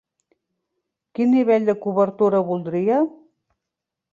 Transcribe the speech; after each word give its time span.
Quin 1.19 1.29
nivell 1.35 1.67
de 1.69 1.75
cobertura 1.83 2.41
voldria? 2.51 2.99